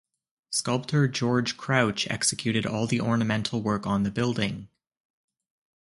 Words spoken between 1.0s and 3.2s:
George Crouch executed all the